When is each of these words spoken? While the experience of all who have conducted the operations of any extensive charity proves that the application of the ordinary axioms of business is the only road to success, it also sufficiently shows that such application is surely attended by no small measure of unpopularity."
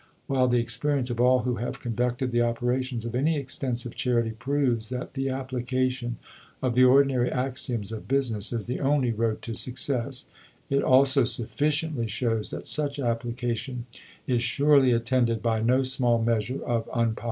While 0.25 0.47
the 0.47 0.57
experience 0.57 1.11
of 1.11 1.21
all 1.21 1.41
who 1.43 1.57
have 1.57 1.79
conducted 1.79 2.31
the 2.31 2.41
operations 2.41 3.05
of 3.05 3.13
any 3.15 3.37
extensive 3.37 3.93
charity 3.95 4.31
proves 4.31 4.89
that 4.89 5.13
the 5.13 5.29
application 5.29 6.17
of 6.59 6.73
the 6.73 6.83
ordinary 6.85 7.31
axioms 7.31 7.91
of 7.91 8.07
business 8.07 8.51
is 8.51 8.65
the 8.65 8.79
only 8.79 9.11
road 9.13 9.43
to 9.43 9.53
success, 9.53 10.25
it 10.71 10.81
also 10.81 11.23
sufficiently 11.23 12.07
shows 12.07 12.49
that 12.49 12.65
such 12.65 12.97
application 12.97 13.85
is 14.25 14.41
surely 14.41 14.91
attended 14.91 15.39
by 15.43 15.61
no 15.61 15.83
small 15.83 16.19
measure 16.19 16.65
of 16.65 16.85
unpopularity." 16.87 17.19